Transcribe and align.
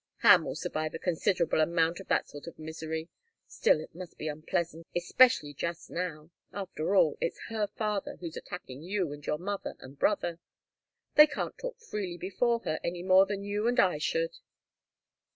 "Ham 0.23 0.43
will 0.45 0.55
survive 0.55 0.95
a 0.95 0.97
considerable 0.97 1.61
amount 1.61 1.99
of 1.99 2.07
that 2.07 2.27
sort 2.27 2.47
of 2.47 2.57
misery. 2.57 3.07
Still, 3.45 3.79
it 3.79 3.93
must 3.93 4.17
be 4.17 4.27
unpleasant, 4.27 4.87
especially 4.95 5.53
just 5.53 5.91
now. 5.91 6.31
After 6.51 6.95
all, 6.95 7.19
it's 7.21 7.39
her 7.49 7.67
father 7.67 8.15
who's 8.15 8.35
attacking 8.35 8.81
you 8.81 9.11
and 9.13 9.23
your 9.23 9.37
mother 9.37 9.75
and 9.79 9.99
brother. 9.99 10.39
They 11.13 11.27
can't 11.27 11.55
talk 11.55 11.79
freely 11.79 12.17
before 12.17 12.61
her 12.61 12.79
any 12.83 13.03
more 13.03 13.27
than 13.27 13.43
you 13.43 13.67
and 13.67 13.79
I 13.79 13.99
should." 13.99 14.31